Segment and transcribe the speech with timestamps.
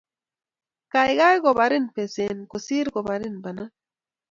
[0.95, 3.69] Kaikai koparin besen kosir koparin banan